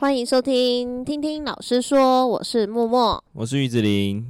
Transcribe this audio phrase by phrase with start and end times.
[0.00, 4.24] 欢迎收听，听听老师说，我是默默，我是玉子琳。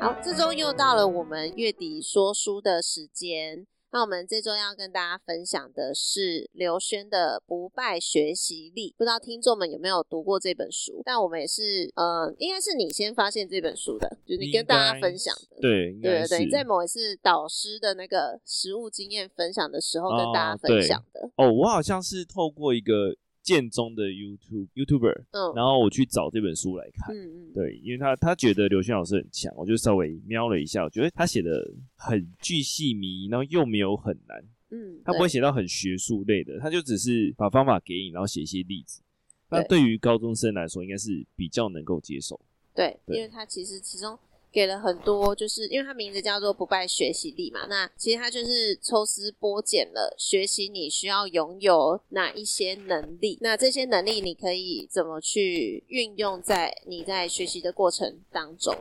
[0.00, 3.66] 好，这周又到了我们月底说书的时间。
[3.90, 11.02] 那我们这周要跟大家分享的是刘轩的《不败学习力》，不知道听众们有没有读过这本书？
[11.04, 15.60] 但我们也是，呃，应该是你先发现这本书的，就是你跟大家分享的。
[15.60, 21.30] 对，对对在某一次导师的那个实物经验分享的时候跟大家分享的。
[21.36, 23.16] 哦，哦，我好像是透过一个。
[23.48, 31.66] 建中的 YouTube YouTuber，嗯，然后我去找这本书来看，嗯嗯，对，因为他他觉得刘轩老师很强，我就稍微瞄了一下，我觉得他写的
[31.96, 39.00] 很巨细迷，然后又没有很难，嗯，他不会写到很学术类的，他就只是把方法给你，然后写一些例子，
[39.48, 42.38] 那对于高中生来说，应该是比较能够接受，
[42.74, 44.18] 对，对，因为他其实其中。
[44.58, 47.64] 给了很多，就是因为它名字叫做“不败学习力”嘛。
[47.68, 58.74] 那其实它就是抽丝剥茧了学习你需要拥有哪一些能力，那这些能力你可以怎么去运用在你在学习的过程当中。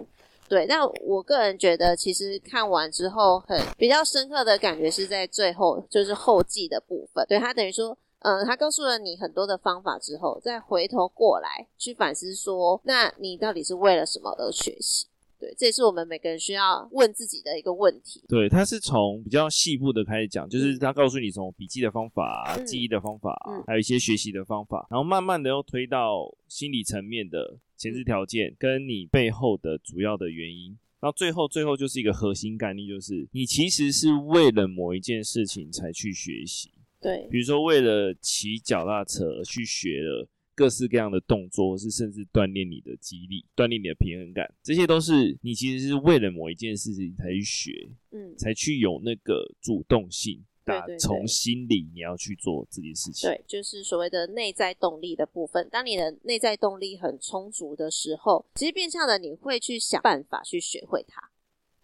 [0.49, 7.23] 对，那我个人觉得，其实看完之后很比较深刻的感觉是在最后，就是后记的部分。
[7.29, 15.05] 对，它等于说，嗯，它告诉了你很多的方法之后，再回头过来去反思说，那你到底是为了什么而学习？
[15.39, 18.23] 对，这也是我们每个人需要问自己的一个问题。
[18.27, 36.71] 对，他是从比较细部的开始讲，就是他告诉你从笔记的方法、嗯、记忆的方法、嗯，还有一些学习的方法，然后慢慢的又推到心理层面的前置条件，跟你背后的主要的原因，然后最后最后就是一个核心概念，就是你其实是为了某一件事情才去学习。
[36.99, 40.27] 对，比如说为了骑脚踏车去学了。
[40.57, 53.29] 各式各样的动作，或是甚至锻炼你的肌力，锻炼你的平衡感，这些都是你其实是为了某一件事情才去学，嗯，才去有那个主动性，打从心里你要去做这件事情。
[53.29, 55.69] 对，就是所谓的内在动力的部分。
[55.69, 61.21] 当你的内在动力很充足的时候，其实变相的你会去想办法去学会它。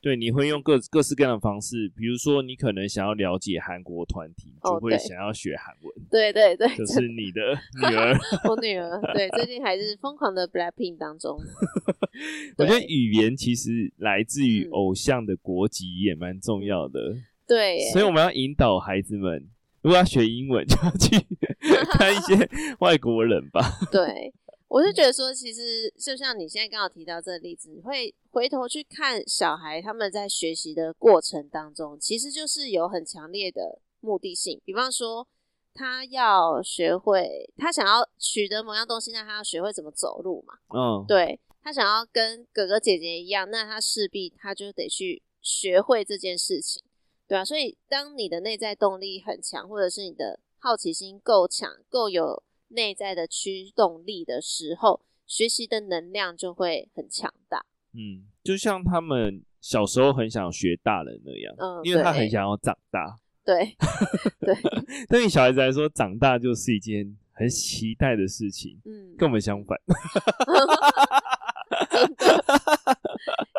[0.03, 5.95] 对，你会用各各式各样的方式，比如说你可能想要了解韩国团体，就会想要学韩文。
[6.11, 7.39] 对对对，就是你的
[7.89, 8.13] 女儿，
[8.49, 8.99] 我女儿。
[9.13, 11.39] 对，最近还是疯狂的 Blackpink 当中。
[12.59, 17.15] 我觉得语言其实来自于偶像的国籍也蛮重要的。
[17.47, 19.47] 对，所以我们要引导孩子们，
[19.81, 21.25] 如果要学英文，就要去
[21.97, 22.49] 看一些
[22.79, 23.61] 外国人吧。
[23.89, 24.33] 对。
[24.73, 34.59] 我是觉得说，其实就像你现在刚好提到这个例子，你会回头去看小孩他们在学习的过程当中，其实就是有很强烈的目的性。
[34.65, 35.27] 比方说，
[35.75, 40.55] 他要学会，他想要取得某样东西，那他要学会怎么走路嘛。
[40.75, 46.81] 嗯，对，他想要跟哥哥姐姐一样，那他势必他就得去学会这件事情，
[47.27, 52.41] 对啊，所以，当你的内在动力很强，或者是你的好奇心够强，够有。
[52.73, 57.65] 内在的驱动力的时候，学习的能量就会很强大。
[57.93, 63.19] 嗯，就像他们小时候很想学大人那样，嗯，因为他很想要长大。
[63.45, 63.75] 对，
[64.39, 64.55] 对。
[65.07, 68.79] 对于小孩子来说，长大就是一件很期待的事情。
[68.85, 69.77] 嗯，跟我们相反。
[71.89, 72.43] 真的，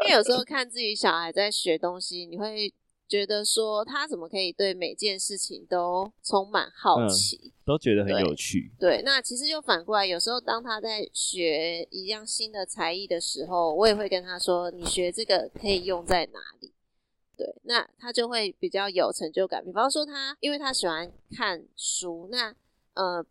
[0.07, 2.73] 因为有时候看自己小孩在学东西，你会。
[3.15, 8.73] 觉得说他怎么可以对每件事情都充满好奇，嗯，都觉得很有趣。
[8.77, 16.73] 对，对，那其实就反过来，有时候当他在学一样新的才艺的时候，我也会跟他说：“你学这个可以用在哪里？”
[17.39, 19.65] 对，那他就会比较有成就感。
[19.65, 22.53] 比方说他，因为他喜欢看书，那
[22.95, 23.25] 呃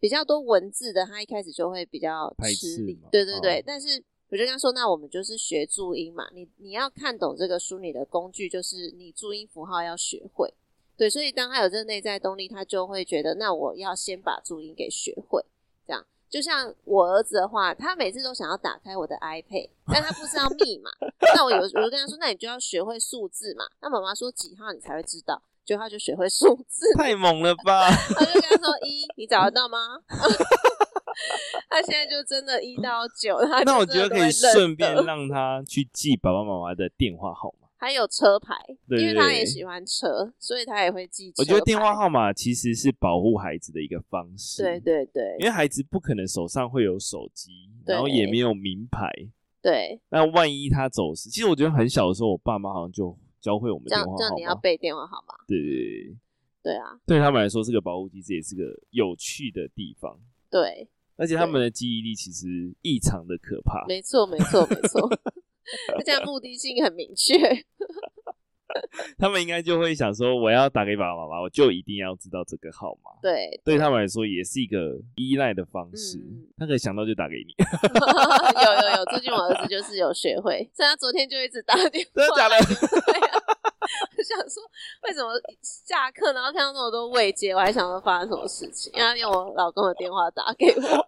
[0.00, 2.98] 比较多文字的，他一开始就会比较吃力。
[3.12, 4.02] 对对对，哦，但是。
[4.30, 6.28] 我就跟他说，那我们就是学注音嘛。
[6.32, 10.52] 你你要看懂这个书，你的工具就是你注音符号要学会。
[10.96, 15.44] 对，所以当他有这个内在动力，他就会觉得，那我要先把注音给学会。
[15.86, 20.90] 这样，就像我儿子的话，他每次都想要打开我的 iPad，但他不知道密码。
[21.34, 23.64] 那我有我就跟他说，那你就要学会数字嘛。
[23.80, 26.92] 那妈妈说几号你才会知道，就他就学会数字。
[26.96, 27.88] 太猛了吧！
[28.14, 30.00] 他就跟他说一，你找得到吗？
[31.68, 38.54] 他现在就真的一到九，他那我觉得可以顺便让他去记爸爸妈妈的电话号码，还有车牌，
[38.88, 41.32] 对对对，因为他也喜欢车，所以他也会记。
[41.38, 49.10] 我觉得电话号码其实是保护孩子的一个方式，对对对，因为孩子不可能手上会有手机，然后也没有名牌，
[49.60, 50.00] 对。
[50.10, 56.16] 那万一他走失，其实我觉得很小的时候，我爸妈好像就教会我们电话号码，你要背电话号码，对对对，
[56.62, 60.18] 对啊，对他们来说，这个保护机制也是个有趣的地方，
[60.50, 60.88] 对。
[61.18, 63.84] 而且他们的记忆力其实异常的可怕。
[63.86, 65.06] 没错，没错，没错。
[65.98, 67.36] 而且目的性很明确。
[69.18, 73.10] 他们应该就会想说，我要打给爸爸妈妈，我就一定要知道这个号码。
[73.22, 76.18] 对，对他们来说也是一个依赖的方式。
[76.18, 77.54] 嗯、他可以想到就打给你。
[77.64, 82.10] 有有有，最近我儿子就是有学会，所以他昨天就一直打电话。
[82.14, 82.56] 真的假的？
[82.56, 83.27] 我
[84.22, 84.62] 想说，
[85.02, 85.32] 为什么
[85.62, 88.92] 下课然后看到那么多未接，我还想说发生什么事情？
[88.94, 91.06] 因为他用我老公的电话打给我。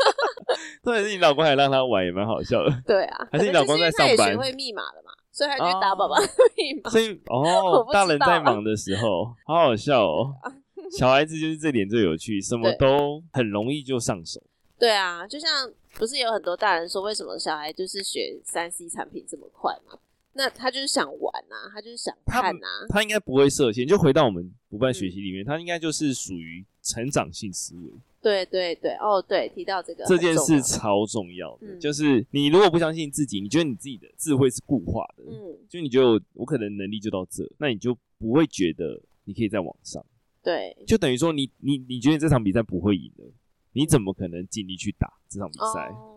[0.82, 2.70] 对，是你老公还让他玩，也蛮好笑的。
[2.86, 4.16] 对啊，还是你老公在上班？
[4.16, 6.26] 他也学会密码了嘛，所以他就打爸爸的
[6.56, 6.90] 密码。
[6.90, 10.34] 所以哦，大人在忙的时候，好好笑哦。
[10.96, 14.40] 小孩子就是这点最有趣，什么都很容易就上手。
[14.78, 15.50] 对啊，就像
[15.94, 19.98] 不是有很多大人说，为什么小孩就是学三 C 产品这么快吗？
[20.36, 23.86] 那他就是想玩啊，他就是想看啊，他，他应该不会设限。
[23.86, 27.90] 就回到我们不办学习里面，嗯、他应该就是属于成长性思维。
[28.20, 40.04] 对对对，哦对，提到这个这件事超重要的，嗯、就是你如果不相信自己，你觉得你自己的智慧是固化的，嗯，就你觉得我，我可能能力就到这，那你就不会觉得你可以在网上。
[40.42, 43.24] 对，就等于说你你你觉得这场比赛不会赢的，
[43.72, 45.88] 你怎么可能尽力去打这场比赛？
[45.92, 46.12] 哦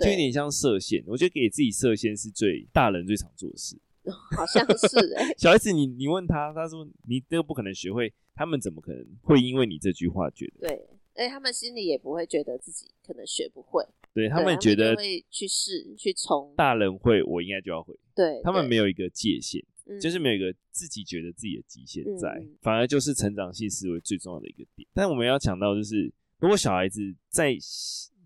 [0.00, 3.78] 就有点像设限，我觉得给自己设限是最大人最常做的事。
[4.34, 10.68] 好像是哎、欸， 小孩子你，你你问他，他说你这个不可能学会，他们怎么可能会因为你这句话觉得？
[10.68, 13.84] 对，而且他们心里也不会觉得自己可能学不会。
[14.14, 16.54] 对，他们觉得会去试去冲。
[16.56, 17.94] 大人会，我应该就要会。
[18.14, 19.62] 对，他们没有一个界限，
[20.00, 24.88] 就是没有一个自己觉得自己的极限在，嗯、反而就是成长性思维最重要的一个点。
[24.94, 27.54] 但我们要讲到，就是如果小孩子在。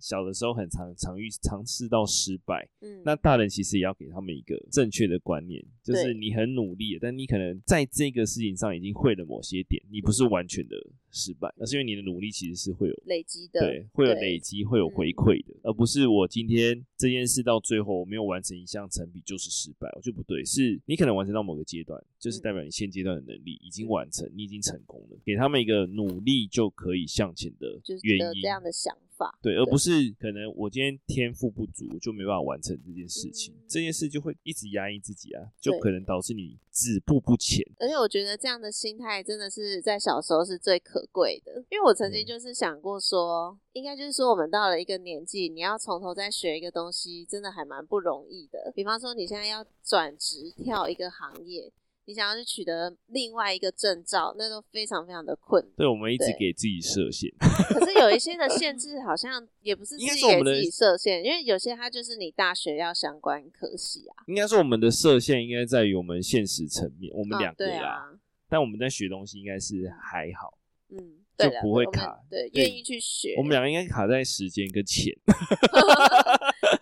[0.05, 10.77] 小的时候很常常遇尝试到失败，嗯，那大人其实也要给他们一个正确的观念，就是你很努力，但你可能在这个事情上已经会了某些点，你不是完全的
[11.11, 28.95] 失败，那是因为你的努力其实是会有累积的，对，会有累积，会有回馈的，而不是我今天这件事到最后我没有完成一项成品就是失败，我就不对，是你可能完成到某个阶段，就是代表你现阶段的能力已经完成，你已经成功了，给他们一个努力就可以向前的原因，这样的想。
[29.43, 37.65] 对，而不是可能我今天天赋不足，我就没办法完成这件事情，嗯、这件事就会一直压抑自己啊，就可能导致你止步不前。
[37.79, 48.73] 而且我觉得这样的心态真的是在小时候是最可贵的，因为我曾经就是想过说，嗯、应该就是说我们到了一个年纪，你要从头再学一个东西，真的还蛮不容易的。
[48.75, 51.73] 比方说你现在要转职跳一个行业。
[52.07, 55.73] 你想要去取得另外一个证照，那都非常非常的困难。
[55.77, 57.33] 对，我们一直给自己设限。
[57.71, 64.25] 可是有一些的限制，好像也不是自己给自己设限，因为有些它就是你大学要相关科系啊。
[64.27, 67.73] 应该说我们的设限应该在于我们现实层面，我们两个啦。
[67.73, 68.21] 哦，对啊。
[68.47, 70.59] 但我们在学东西应该是还好，
[70.91, 72.19] 嗯，就不会卡。
[72.31, 73.35] 对，愿意去学。
[73.37, 75.13] 我们两个应该卡在时间跟钱。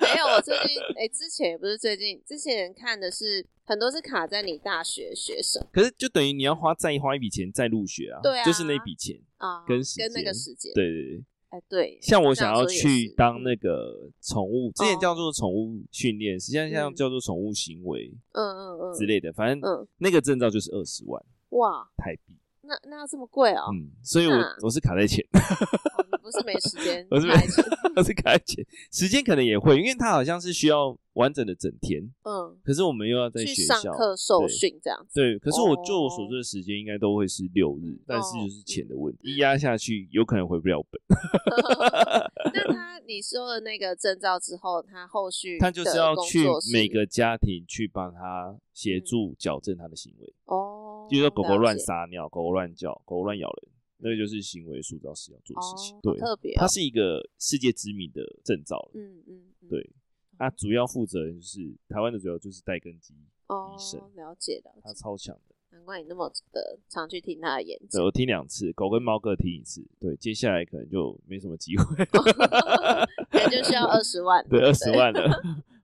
[0.01, 22.37] 没有，我最近哎、 欸，之前也不是最近，之前看的是很多是卡在你大学学生，可是就等于你要花再花一笔钱再入学啊，对啊，就是那笔钱啊，跟时跟那个时间，对对对，哎、欸、对，像我想要去当那个宠物，之前叫做宠物训练，实际上像叫做宠物行为，嗯嗯嗯之类的，反正嗯那个证照就是二十万哇台币。
[22.63, 23.67] 那那要这么贵哦？
[23.73, 27.65] 嗯，所以我我是卡在钱，你不是没时间，我是没钱，
[27.97, 41.01] 我是卡在钱，时间可能也会，因为它好像是需要完整的整天，嗯，可是我们又要在学校上课受训这样子，对，可是我就我所知的时间应该都会是六日，但是就是钱的问题，一压下去有可能回不了本。
[42.55, 50.82] 那他你收了那个证照之后，他后续他就是要去每个家庭去帮他协助矫正他的行为哦。
[51.13, 56.01] 比如说狗狗乱撒尿、狗狗乱叫、狗狗乱咬人，那个就是行为塑造师要做的事情。
[56.01, 58.91] 对，特别，它是一个世界知名的证照。
[58.95, 59.91] 嗯嗯，对，
[60.39, 64.01] 它主要负责人就是台湾的，主要就是戴根基医生。
[64.17, 68.01] 了解的，他超强的，难怪你那么的常去听他的演讲。
[68.01, 69.87] 对，我听两次，狗跟猫各听一次。
[70.01, 74.43] 对，接下来可能就没什么机会， 可能就需要二十万。
[74.49, 75.31] 对，二十万了。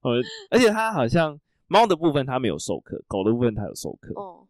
[0.48, 4.14] 而且他好像猫的部分他没有授课，狗的部分他有授课。
[4.14, 4.46] 哦。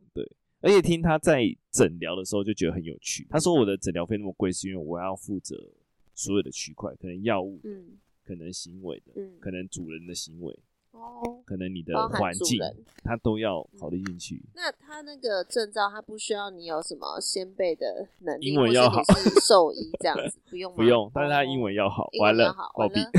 [0.61, 3.27] 而且听他在诊疗的时候就觉得很有趣。
[3.31, 5.57] 他说：“我的诊疗费那么贵，是因为我要负责
[6.15, 10.53] 所有的区块，可能药物，嗯，可能行为的，嗯，可能主人的行为，
[10.91, 12.61] 哦，可能你的环境，
[13.05, 14.43] 他都要考虑进去。
[14.55, 21.09] 那他那个证照，他不需要你有什么先辈的能力，英文要好，是兽医这样子， 不用，不用。
[21.15, 23.11] 但是他英文要好，完了，完了，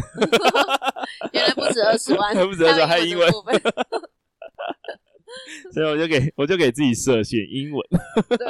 [1.31, 3.31] 原来不止二十万， 不止二十万，还有英文。”
[5.73, 7.81] 所以我就给我就给自己设限，英文。
[8.37, 8.47] 对，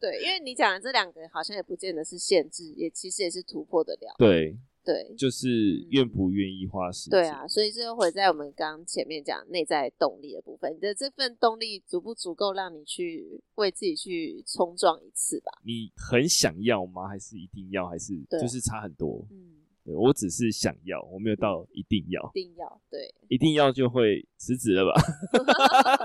[0.00, 4.14] 对，因为你讲的这两个好像也不见得是限制，也其实也是突破得了。
[4.18, 5.48] 对，对，就是
[5.90, 7.18] 愿不愿意花时间。
[7.18, 15.50] 对啊，所以这又回在我们刚前面讲内在动力的部分，你的这份动力足不足够让你去为自己去冲撞一次吧？
[15.64, 17.08] 你很想要吗？
[17.08, 17.88] 还是一定要？
[17.88, 19.26] 还是就是差很多？
[19.30, 19.53] 嗯，
[19.84, 22.30] 对，我只是想要，我没有到一定要。
[22.34, 24.94] 一定要，对，一定要就会辞职了吧？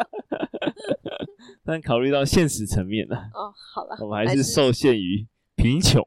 [1.64, 3.16] 但考虑到现实层面呢？
[3.34, 5.28] 哦，好了，我们还是受限于。
[5.62, 6.06] 贫穷， 又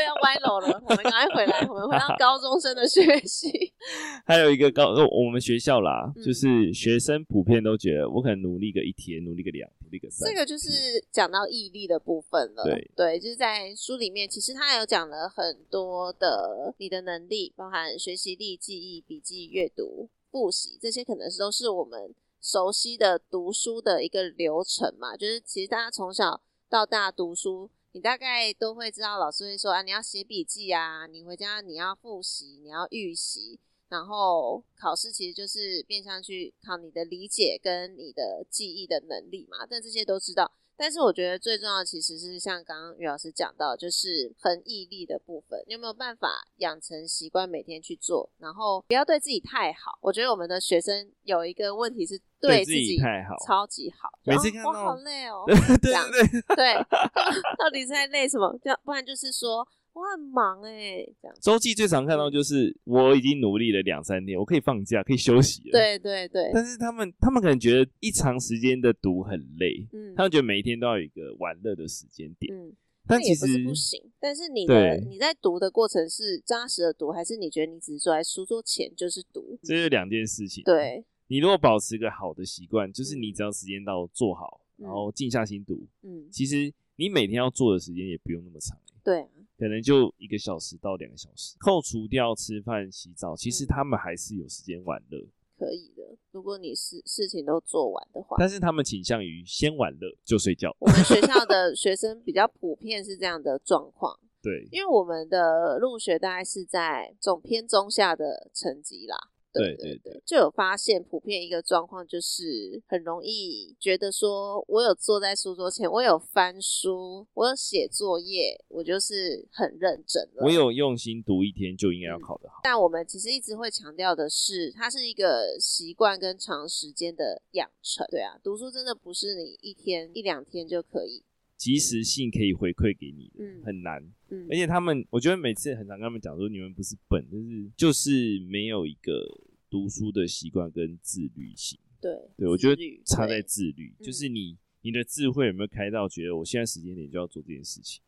[0.00, 0.68] 要歪楼了。
[0.88, 3.46] 我们赶快回来，我们回到高中生的学习。
[4.24, 10.28] 还有一个高，我们学校啦，嗯、就是学生普遍都觉得，我可能努力个一天，努力个两，努力个三。
[10.28, 10.68] 这个就是
[11.12, 12.64] 讲到毅力的部分了。
[12.64, 25.16] 对对，就是在书里面，其实他有讲了很多的你的能力，包含学习力、记忆、笔记、阅读、复习，这些可能是都是我们熟悉的读书的一个流程嘛。
[25.16, 26.42] 就是其实大家从小。
[26.72, 33.60] 到大读书，你大概都会知道，老师会说啊，你要写笔记啊，你回家你要复习，你要预习，
[33.92, 40.50] 然后考试其实就是变相去考你的理解跟你的记忆的能力嘛，但这些都知道。
[40.74, 45.62] 但是我觉得最重要的其实是像刚刚于老师讲到，就是很毅力的部分。
[45.66, 49.98] 你有没有办法养成习惯，每天去做，然后不要对自己太好？
[50.00, 54.08] 我觉得我们的学生有一个问题是对自己太好，超级好。
[54.24, 56.74] 每次看到我好累哦， 对对对对，
[57.60, 58.50] 到底是在累什么？
[58.64, 59.68] 就，不然就是说。
[59.94, 61.36] 我很忙哎、欸，这样。
[61.40, 65.72] 周记最常看到就是我已经努力了两三天，我可以放假，可以休息了。
[65.72, 66.50] 对对对。
[66.52, 72.72] 但是他们，他们可能觉得一长时间的读很累，嗯，他们觉得每一天都要有一个玩乐的时间点，嗯，
[73.06, 74.02] 但其实不，不行。
[74.18, 79.58] 但是你的你在读的过程是扎实的读，还是你觉得你只是坐在书桌前就是读？
[79.62, 80.64] 这是两件事情。
[80.64, 88.78] 对，你如果保持一个好的习惯，就是你只要时间到做好，嗯、然后静下心读，嗯，其实你每天要做的时间也不用那么长。
[89.04, 89.28] 对。
[89.62, 95.24] 可能就一个小时到两个小时，扣除掉吃饭、洗澡，其实他们还是有时间玩乐。
[95.56, 96.02] 可以的，
[96.32, 98.34] 如果你事事情都做完的话。
[98.40, 100.74] 但是他们倾向于先玩乐就睡觉。
[100.80, 104.18] 我们 学校的学生比较普遍是这样的状况。
[104.42, 109.16] 对，因为我们的入学大概是在总偏中下的成绩啦。
[109.52, 120.44] 对对对，就有发现普遍一个状况，就是很容易觉得说，我有坐在书桌前，我有翻书，我有写作业，我就是很认真了。
[120.44, 122.60] 我有用心读一天，就应该要考得好。
[122.62, 128.06] 但我们其实一直会强调的是，它是一个习惯跟长时间的养成。
[128.10, 131.22] 对啊，读书真的不是你一天一两天就可以，
[131.62, 134.02] 即时性可以回馈给你的，嗯，很难。
[134.30, 139.24] 嗯，而且他们，我觉得每次很常跟他们讲说，你们不是笨，就是就是没有一个
[139.70, 141.78] 读书的习惯跟自律性。
[142.00, 148.02] 对，对我觉得差在自律，就是你你的智慧有没有开到，觉得我现在时间点就要做这件事情。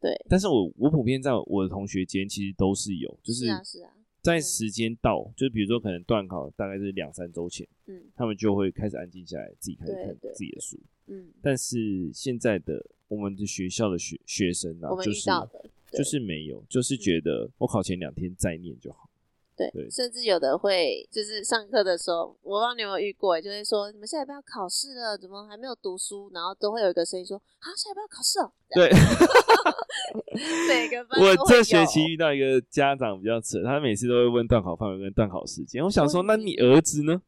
[0.00, 10.76] 对，但是我我普遍在我的同学间其实都是有，就是是啊是啊，在时间到，就是比如说可能段考大概是两三周前，嗯，他们就会开始安静下来，自己开始看自己的书。
[11.06, 15.30] 嗯，但是现在的我们的学校的学学生啊，就是
[15.92, 19.08] 就是没有，就是觉得我考前两天再念就好。
[19.56, 26.30] 对，对甚至有的会就是上课的时候，我不知道你有没有遇过，就会说你们下礼拜要考试了，怎么还没有读书？
[26.34, 28.52] 然后都会有一个声音说啊，下礼拜要考试哦。
[28.74, 28.90] 对，
[30.68, 35.82] 每个班我这学期遇到一个家长比较扯，他每次都会问段考范围跟段考时间。
[35.82, 37.22] 我想说，那你儿子呢？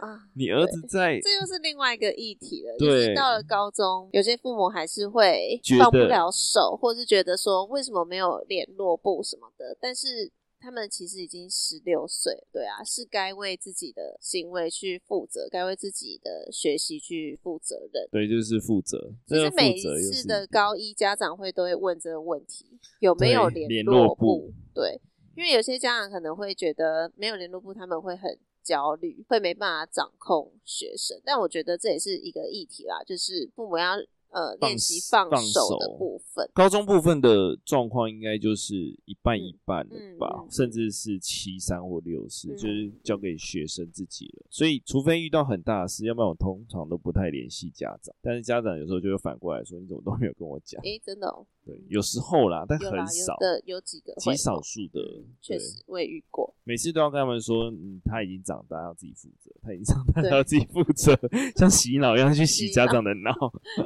[0.00, 2.74] 啊，你儿子在，这又是另外一个议题了。
[2.78, 9.76] 对，到了高中，有些父母还是会放不了手，或是觉得说为什么没有联络簿什么的。
[9.78, 18.08] 但是他们其实已经十六岁，对啊，是该为自己的行为去负责，该为自己的学习去负责任。
[18.10, 19.12] 对，就是负责。
[19.26, 22.64] 就是每一次的高一家长会都会问这个问题：
[23.00, 24.50] 有没有联络部？
[24.74, 24.98] 对，
[25.36, 28.38] 因为有些家长可能会觉得没有联络部，他们会很。
[28.70, 33.94] 焦虑会没办法掌控学生，但我觉得这也是一个议题啦，就是父母要
[34.30, 36.48] 呃练习放手的部分。
[36.54, 44.46] 高中部分的状况应该就是一半一半的吧，嗯嗯嗯、甚至是七三或六四，嗯、就是交给学生自己了。
[44.48, 48.14] 所以，除非遇到很大的事，要不然我通常都不太联系家长。
[48.22, 51.44] 但是家长有时候就会反过来说：“你怎么都没有跟我讲？”诶、欸，真的哦。
[51.70, 55.00] 对，有时候啦，但很少的，有几个极少数的，
[55.40, 56.52] 确实我也遇过。
[56.64, 59.50] 每次都要跟他们说，嗯，他已经长大，要自己负责。
[59.62, 61.18] 他已经长大，要自己负责，
[61.56, 63.32] 像洗脑一样去洗家长的脑。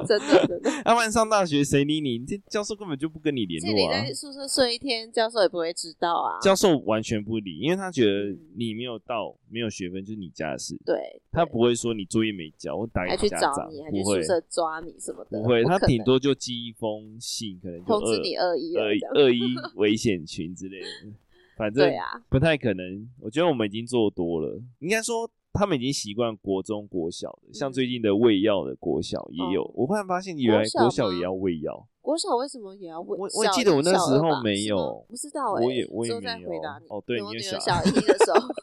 [0.07, 0.71] 真 的真的。
[0.85, 2.19] 要不然上大学谁理你？
[2.25, 4.01] 这教授根本就不跟你联络啊。
[4.01, 6.39] 你在宿舍睡一天，教授也不会知道啊。
[6.41, 10.75] 教授完全不理，因为他觉得你没有到，没有学分就是你家的事。
[10.85, 11.21] 对。
[11.31, 14.21] 他不会说你作业没交，我打给家长，还去找你，不会。
[14.21, 15.41] 宿舍抓你什么的。
[15.41, 19.41] 不会，他顶多就寄一封信，可能就通知你二一二一二一
[19.75, 20.87] 危险群之类的。
[21.57, 21.89] 反正
[22.29, 24.61] 不太可能，我觉得我们已经做多了。
[24.79, 29.63] 应该说，他们已经习惯国中、国小的，像最近的喂药的国小也有。
[29.73, 31.87] 我忽然发现，原来国小也要喂药。
[32.01, 33.17] 国小为什么也要喂？
[33.17, 35.63] 我我记得我那时候没有，不知道哎。
[35.63, 36.61] 我也我也没有。
[36.89, 38.47] 哦，对，你有小小一的时候。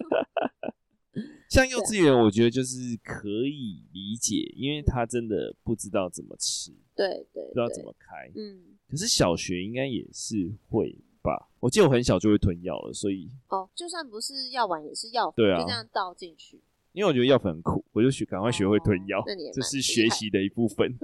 [1.49, 6.73] 像幼稚园，我觉得就是可以理解，因为他真的不知道怎么吃，
[7.09, 8.31] 对对，不知道怎么开。
[8.35, 8.77] 嗯。
[8.89, 10.97] 可是小学应该也是会。
[11.23, 16.61] 吧，我记得我很小就会吞药了，所以哦，就算不是药丸也是药粉，对啊，就这样倒进去。
[16.91, 19.23] 因为我觉得药粉很苦，我就学赶快学会吞药，
[19.55, 20.93] 这是学习的一部分。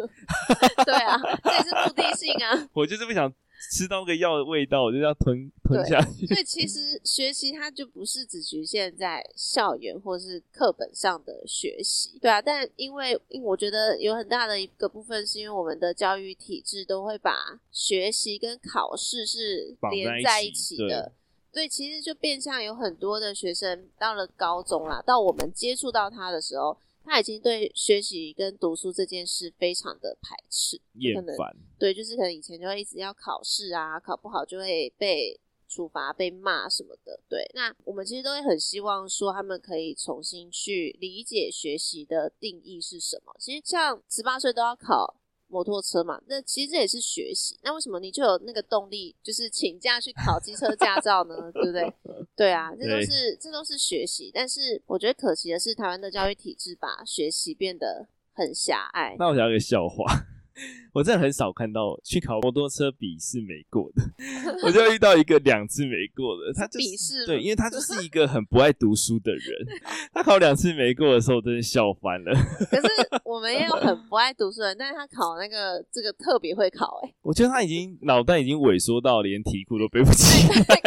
[0.85, 2.69] 对啊，这也是目的性啊。
[2.75, 3.33] 我就是不想。
[3.71, 6.27] 吃到个药的味道，我就要吞吞下去。
[6.27, 12.41] 所以其实学习它就不是只局限在校园或是课本上的学习，对啊。
[12.41, 21.13] 但因为我觉得有很大的一个部分是因为我们的教育体制都会把学习跟考试是连在一起的，
[21.53, 26.79] 对，对，其实就变相有很多的学生到了高中啦，到我们接触到他的时候。
[27.09, 31.57] 他已经对学习跟读书这件事非常的排斥，厌烦。
[31.79, 37.21] 对，就是可能以前就会一直要考试啊，考不好就会被处罚、被骂什么的。
[37.29, 43.35] 对，那我们其实都会很希望说，他们可以重新去理解学习的定义是什么。
[43.39, 45.18] 其实像十八岁都要考。
[45.49, 47.59] 摩托车嘛，那其实这也是学习。
[47.63, 51.51] 那为什么你就有那个动力，就是请假去考机车驾照呢？
[51.53, 51.93] 对不对？
[52.37, 54.31] 对啊，这都是这都是学习。
[54.33, 59.17] 但是我觉得可惜的是，台湾的教育体制把学习变得很狭隘。
[59.19, 60.05] 那我讲一个笑话。
[60.93, 64.03] 我真的很少看到去考摩托车笔试没过的，
[64.65, 69.43] 我就遇到一个两次没过的，他就是笔试对，因为他就是一个很不爱读书的人，
[70.13, 72.33] 他考两次没过的时候，我真的笑翻了。
[72.71, 72.89] 可是
[73.25, 80.83] 我们也有很不爱读书的人，但是他考那个这个特别会考，哎，我觉得他已经脑袋已经萎缩到连题库都背不起来。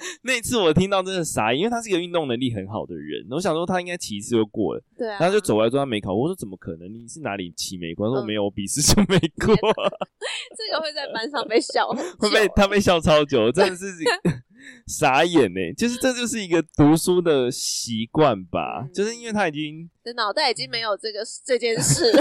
[0.22, 6.92] 那一次我听到真的傻，因为他是一个运动能力很好的人，我想说他应该骑一次就过了，对啊，然后就走过来说他没考过，我说怎么可能？
[6.92, 8.08] 你是哪里骑没过？
[8.08, 9.54] 他说没有，我笔试就没过。
[10.56, 13.86] 这个会在班上被笑， 会被他被笑超久，真的是
[14.86, 15.72] 傻眼呢。
[15.76, 22.12] 就是这就是一个读书的习惯吧，嗯、就是因为他已经的脑袋已经没有这个这件事。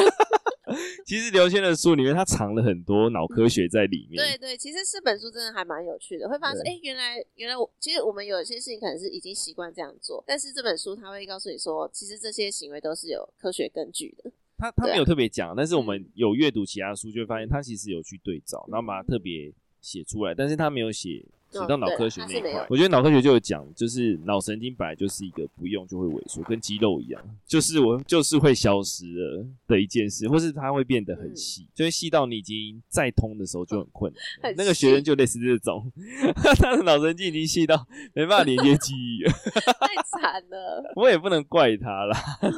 [1.05, 4.17] 其实刘谦的书里面，他藏了很多脑科学在里面。
[4.17, 14.32] 对对，其实这本书真的还蛮有趣的，会发现哎，原来原来我其实我们有些事情可能是已经习惯这样做，但是这本书他会告诉你说，其实这些行为都是有科学根据的。
[14.58, 21.25] 他他没有特别讲，但是我们有阅读其他书，就会发现他其实有去对照，然后把它特别写出来，但是他没有写。
[21.51, 34.53] 提到脑科学那一块，我觉得脑科学就有讲，就是脑神经本来就是一个不用就会萎缩，跟肌肉一样，就是我就是会消失了的一件事，或是它会变得很细，就会细到你已经再通的时候就很困难。
[34.57, 35.91] 那个学生就类似这种，
[36.35, 39.31] 他的脑神经已经细到没办法连接记忆了，
[39.79, 40.93] 太惨了。
[40.95, 42.17] 我也不能怪他啦，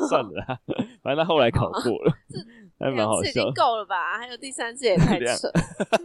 [0.09, 0.59] 算了啦，
[1.01, 2.13] 反正他后来考过了。
[2.81, 4.17] 还蛮好笑，已经够了吧？
[4.17, 5.47] 还有第三次也太 扯。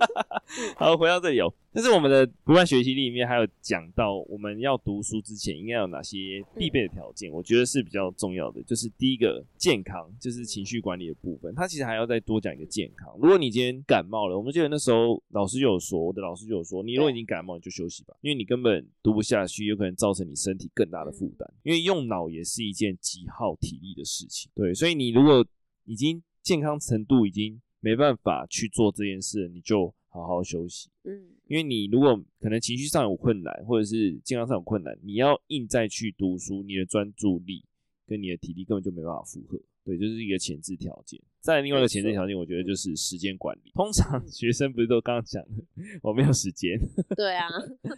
[0.77, 1.53] 好，回到这里哦。
[1.73, 7.31] 但是我们的不断学习里面还有讲到，我们要读书之前应该有哪些必备的条件？
[7.31, 8.63] 我觉得是比较重要的。
[8.63, 11.55] 就是第一个健康，就是情绪管理的部分。
[11.55, 13.13] 他其实还要再多讲一个健康。
[13.21, 21.47] 如果你今天感冒了，我们记得那时候老师就有说，我的老师就有说，你如果已经感冒，你就休息吧，因为你根本读不下去，有可能造成你身体更大的负担。
[21.63, 24.51] 因为用脑也是一件极耗体力的事情。
[24.55, 25.45] 对，所以你如果
[25.85, 30.89] 已经健康程度已经没办法去做这件事，你就好好休息。
[31.03, 37.65] 嗯，因为你如果可能情绪上有困难，或者是健康上有困难，你要硬再去读书，你的专注力
[38.07, 39.61] 跟你的体力根本就没办法负荷。
[39.85, 41.21] 对，就是一个前置条件。
[41.41, 43.73] 再另外一个前置条件，我觉得就是时间管理。
[43.75, 45.65] 通常学生不是都刚刚讲的，
[46.01, 46.79] 我没有时间。
[47.17, 47.49] 对啊，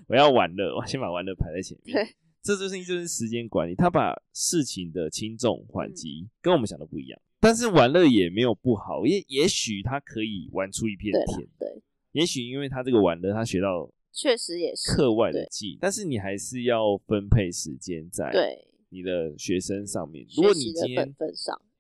[0.08, 1.94] 我要玩乐，我先把玩乐排在前面。
[1.94, 3.74] 对，这就是就是时间管理。
[3.74, 7.20] 他把事情的轻重缓急跟我们想的不一样。
[7.40, 11.48] 但是玩乐也没有不好，也也许他可以玩出一片天。
[11.58, 18.32] 对，对也许因为他这个玩乐，他学到确实也是课外的技，但是你还是要分配时间在
[18.88, 20.26] 你的学生上面。
[20.36, 21.14] 如果你今天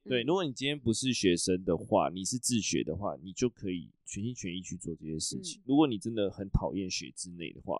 [0.04, 5.60] 对，如果你今天不是学生的话，你是自学的话，你就可以全心全意去做这些事情。
[5.60, 7.76] 嗯、如果你真的很讨厌学之内的话，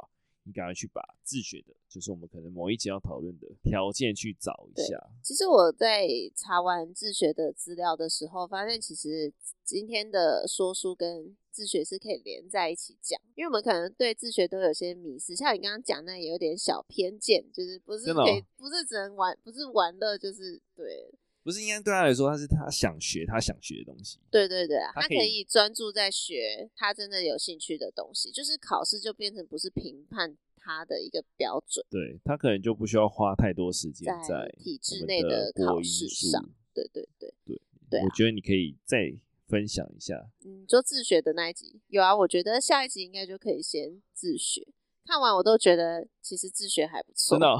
[0.48, 4.98] 你赶快去把自学的，就是我们可能某一节要讨论的条件去找一下。
[5.22, 9.30] 其实我在查完自学的资料的时候，发现其实
[9.62, 21.12] 今天的说书跟自学是可以连在一起讲，因为我们可能对自学都有些迷思，像你刚刚讲那也有点小偏见，就是不是可以，不是只能玩，不是玩乐，就是对。
[21.48, 24.18] 不是应该对他来说，他是他想学他想学的东西。
[24.30, 31.82] 对对对啊，他可以专注在学他真的有兴趣的东西，就是考试就变成不是评判他的一个标准。
[31.88, 36.50] 对，他可能就不需要花太多时间在体制内的考试上。
[36.74, 37.58] 对对对对
[37.88, 40.28] 对，我觉得你可以再分享一下。
[40.44, 44.68] 嗯，就自学的那一集有啊，我觉得下一集应该就可以先自学。
[45.06, 47.38] 看完我都觉得其实自学还不错。
[47.38, 47.58] 真的哦？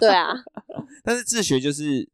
[0.00, 0.34] 对啊，
[1.04, 2.10] 但是自学就是。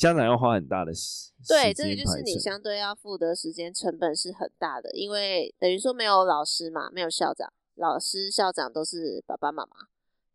[0.00, 9.76] 家长要花很大的时间，对，这个就是你相对要付的时间成本是很大的，因为等于说没有老师嘛，没有校长，老师校长都是爸爸妈妈，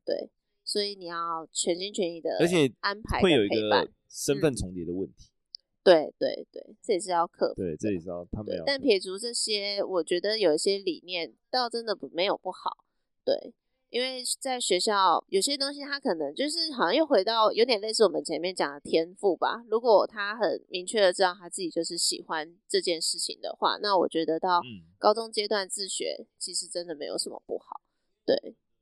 [0.06, 0.30] 对，
[0.64, 12.86] 所以你要全心全意的，而且安排会有一个身份重叠的问题，嗯、对对对，这也是要克服，对，这也是要他们要，但撇除这些，我觉得有一些理念倒真的不没有不好，
[13.24, 13.56] 对。
[13.96, 19.64] 因为在学校有些东西，他可能就是好像又回到有点类似我们前面讲的天赋吧。
[19.70, 24.62] 如果他很明确的知道他自己就是喜欢这件事情的话，那我觉得到
[24.98, 27.80] 高中阶段自学其实真的没有什么不好。
[28.26, 28.36] 对，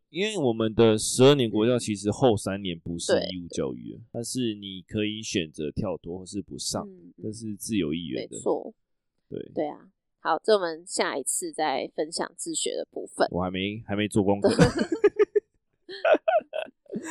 [0.10, 6.90] 因为我们的十二年国教其实后三年不是义务教育，但是你可以选择跳脱或是不上，
[7.22, 8.36] 这是自由意愿的。
[8.36, 8.74] 没错，
[9.30, 9.92] 对对啊。
[10.24, 13.28] 好，这我们下一次再分享自学的部分。
[13.30, 14.50] 我还没还没做功课。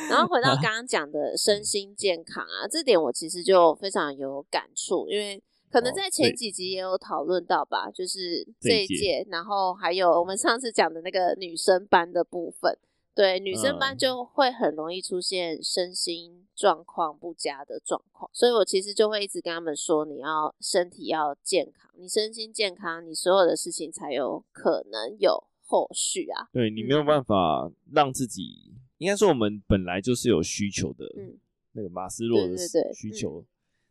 [0.09, 5.39] 然后回到刚刚讲的身心健康啊，这点我其实就非常有感触，因为
[5.71, 12.75] 可能在前几集也有讨论到吧，就是这一届，然后还有我们上次讲的那个女生班的部分。
[13.15, 26.49] 对，女生班就会很容易出现身心状况不佳的状况，所以我其实就会一直跟他们说，你要身体要健康，你身心健康，你所有的事情才有可能有后续啊。
[26.51, 31.37] 对，你没有办法让自己，嗯、应该说我们本来就是有需求的，嗯，
[31.73, 32.57] 那个马斯洛的
[32.93, 33.45] 需求，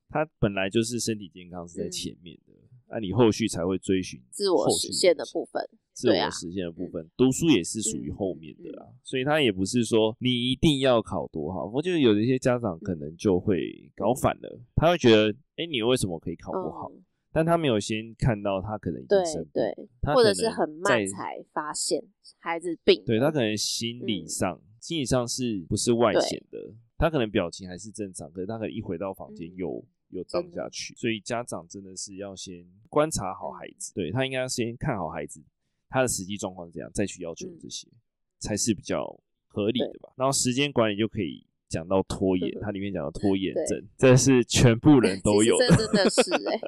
[0.09, 2.53] 他本来就是身体健康是在前面的。
[2.55, 2.59] 嗯
[2.93, 11.67] 那、啊、你后续才会追寻自我实现的部分，自我实现的部分，读书也是属于后面的啊，所以他也不是说你一定要考多好。
[11.67, 16.91] 我觉得有一些家长可能就会搞反了，他会觉得，哎，你为什么可以考不好？
[17.33, 22.03] 但他没有先看到他可能已经生病，对对，或者是很慢才发现
[22.39, 26.75] 孩子病，对他可能心理上，心理上是不是外显的？
[26.99, 29.85] 他可能表情还是正常，可是他可能一回到房间又。
[30.13, 35.43] 又荡下去，所以家长真的是要先观察好孩子，对，他应该要先看好孩子，
[35.93, 37.87] 他的实际状况是怎样，再去要求这些，
[38.39, 39.05] 才是比较
[39.49, 40.11] 合理的吧。
[40.17, 46.61] 然后时间管理就可以讲到拖延，它里面讲到拖延症，这是全部人都有的，这真的是哎，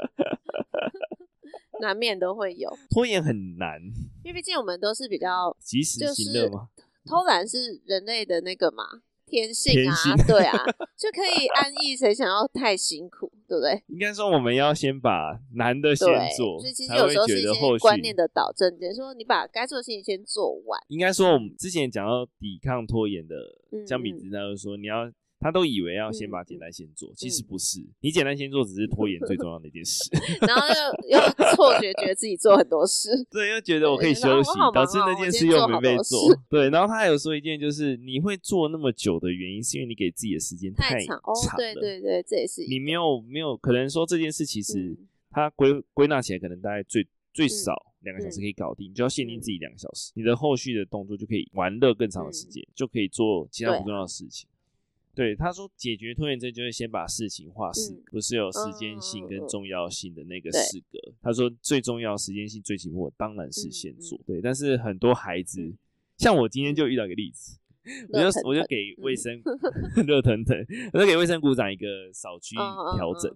[1.81, 2.71] 难免都会有。
[2.91, 3.81] 拖延很难，
[4.23, 6.69] 因为毕竟我们都是比较及时行乐嘛，
[7.07, 8.85] 偷懒是人类的那个嘛。
[9.27, 10.53] 天性啊，性对啊，
[10.97, 11.97] 就可以安逸。
[11.97, 13.83] 谁想要太辛苦，对不对？
[13.89, 20.81] 应该说，我们要先把难的先做，所以其实有时候是一些观念的导正，就是说你把该做的事情先做完。
[20.89, 23.35] 应该说，我们之前讲到抵抗拖延的
[23.87, 25.11] 相比之，下就说你要。
[25.41, 27.85] 他都以为要先把简单先做，嗯、其实不是。
[28.01, 30.09] 你简单先做，只是拖延最重要的一件事。
[30.47, 31.21] 然后又又
[31.55, 33.11] 错觉，觉得自己做很多事。
[33.31, 36.35] 对，又觉得我可以休息，导致那件事又没被做。
[36.49, 41.23] 对，然后他还有说一件，就是你会做那么久的原因，是因为你给自己的时间太长了。
[41.25, 42.65] 哦、对对对，这也是。
[42.67, 44.97] 你没有没有可能说这件事，其实
[45.31, 48.89] 它归归纳起来，可能大概最最少两个小时可以搞定。
[48.89, 54.49] 嗯、你就要限定自己两个小时，嗯、你的后续的动作就可以玩乐更长的时间，嗯、就可以做其他不重要的事情。
[55.15, 60.99] 对，他说解决拖延症就是先把事情划四，嗯、不是有时间性跟重要性的那个时隔。
[60.99, 64.19] 对他说最重要时间性最紧迫，当然是先做。
[64.19, 65.79] 嗯、对，但是很多孩子，嗯、
[66.19, 69.41] 像我今天就遇到一个例子， 嗯、我就我就给卫生
[70.05, 70.57] 热腾腾，
[70.93, 72.57] 我就给卫生股长一个扫 区
[72.97, 73.33] 调整，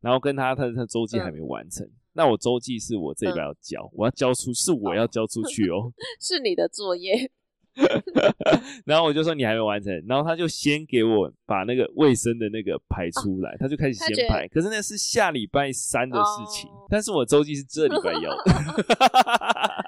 [0.00, 7.30] 然后跟他他他周记还没完成，嗯、那我周记是我这边要交，嗯、我要交出是我要交出去哦，是你的作业。
[8.84, 14.48] 然后我就说你还没完成，然后他就先给我把那个卫生的那个排出来，他就开始先排。
[14.48, 18.44] 可是那是下礼拜三的事情，但是我周记是这礼拜要的。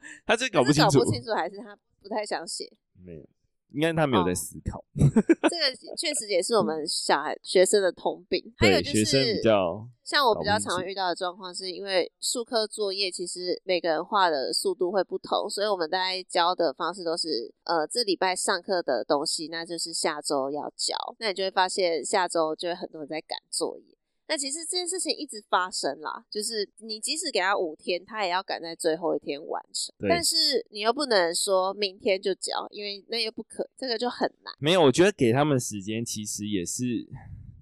[0.26, 2.70] 他这搞不清楚，搞不清楚还是他不太想写？
[3.04, 3.28] 没有，
[3.72, 4.78] 应该他没有在思考。
[4.78, 4.84] 哦、
[5.48, 8.52] 这个确实也是我们小孩学生的通病。
[8.56, 20.96] 还有就是，学生比较像我比较常遇到的状况，是因为数科作业其实每个人画的速度会不同，所以我们大概教的方式都是，呃，这礼拜上课的东西，那就是下周要交。
[21.18, 23.96] 那你就会发现下周就会很多人在赶作业。
[24.30, 29.92] 那其实这件事情一直发生啦，就是你即使给他五天，他也要赶在最后一天完成。
[30.08, 34.54] 但是你又不能说明天就交，因为那又不可，这个就很难。
[34.60, 37.08] 没有，我觉得给他们时间，其实也是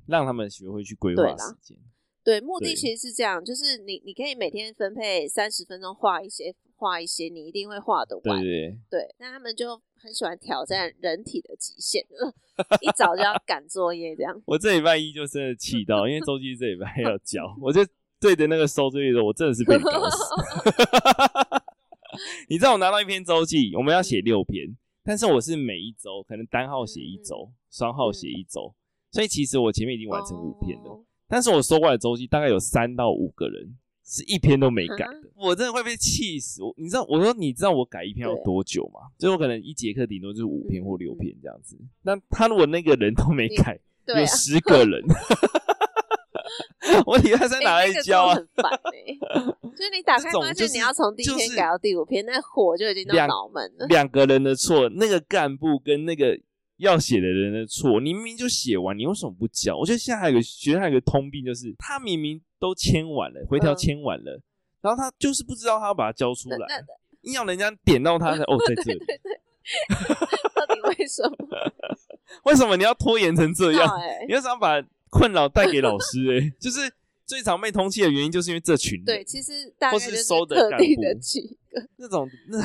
[0.06, 1.78] 让他们学会去规划时间。
[2.22, 8.42] 对，目的其实是这样，就是你你可以每天分配三十分钟画一些画一些，你一定会画得完。
[8.42, 9.14] 对对对。
[9.16, 12.02] 那他们就很喜欢挑战人体的极限，
[12.80, 14.40] 一早就要赶作业这样。
[14.46, 17.84] 我这礼拜一就真的气到，因为周记这礼拜要交，我就
[18.20, 20.34] 对着那个收作业的时候，我真的是被搞死。
[22.48, 28.74] 你知道我拿到一篇周记，我们要写六篇，但是我是每一周可能单号写一周，双号写一周，
[29.12, 31.04] 所以其实我前面已经完成五篇了。
[31.28, 33.76] 但是我收过来的周记大概有三到五个人
[34.10, 36.62] 是一篇都没改的，我真的会被气死。
[36.62, 39.00] 我你知道，我说你知道我改一篇要多久吗？
[39.18, 41.76] 就我可能一节课顶多就是五篇或六篇这样子。
[42.02, 45.02] 那他如果那个人都没改，有十个人，
[47.04, 49.18] 我礼拜三哪来教啊，很烦哎。
[49.76, 53.86] 就是你打开发现你要从第一篇改到第五篇，那火就已经到脑门了。
[53.88, 56.40] 两个人的错，那个干部跟那个。
[56.78, 59.76] 要写的人的错，你明明就写完，你为什么不交？
[59.76, 64.42] 我觉得现在还有个学生还有个通病，就是他明明都签完了，回条签完了，嗯，
[64.82, 66.56] 然后他就是不知道他要把它交出来，
[67.22, 68.98] 硬要人家点到他才哦，在这里。
[68.98, 69.40] 对对对，
[70.54, 71.36] 到底为什么？
[72.44, 73.86] 为什么你要拖延成这样？
[73.98, 76.18] 欸、你为什么要把困扰带给老师？
[76.38, 76.80] 哎， 就是
[77.26, 79.04] 最常被通缉的原因，就是因为这群人。
[79.04, 82.58] 对，其实大概就是特定的几个那种那。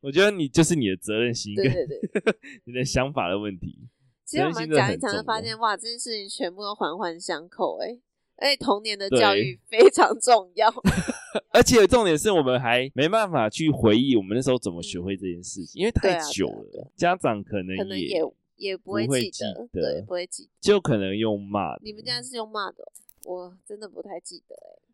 [0.00, 2.00] 我觉得你就是你的责任心，对对对，
[2.64, 3.88] 你的想法的问题。
[4.24, 7.98] 其实我们讲一讲就发现，哇，这件事情全部都环环相扣，哎，
[8.36, 10.72] 而且童年的教育非常重要。
[11.52, 18.22] 而且重点是我们还没办法去回忆我们那时候怎么学会这件事情，因为太久了，家长可能可能也
[18.56, 21.76] 也不会记得，对，不会记得，就可能用骂。
[21.82, 22.90] 你们家是用骂的，
[23.24, 24.89] 我真的不太记得，哎。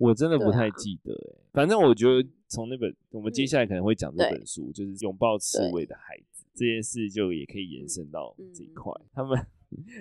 [0.00, 8.90] 我真的不太记得哎、欸，反正我觉得从那本我们接下来可能会讲这本书，就是拥抱刺猬的孩子这件事，就也可以延伸到这一块。
[9.12, 9.38] 他们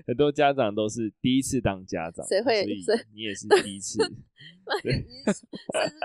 [0.07, 2.65] 很多家长都是第一次当家长，谁会？
[2.81, 3.99] 所以你也是第一次。
[4.81, 5.45] 对，这是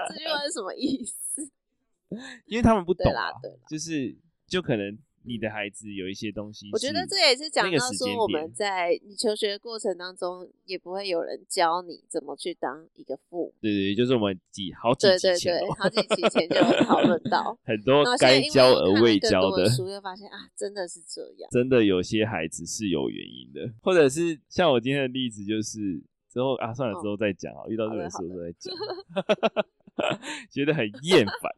[0.09, 1.49] 这句话是什么意思？
[2.47, 3.31] 因为他们不懂啊，
[3.71, 4.15] 就是
[4.47, 4.99] 就可能。
[5.27, 13.55] 你的孩子有一些东西，我觉得这也是讲到说我们在你求学的过程当中，也不会有人教你怎么去当一个父母。
[13.61, 28.75] 对对，就是我们几好几对对对，好几期前就有 讨论到很多该教而未教的书，又发现啊，真的是这样，真的有些孩子是有原因的，或者是像我今天的例子，就是之后啊，算了，之后再讲啊，遇到这本书再讲
[30.51, 31.53] 觉得很厌烦。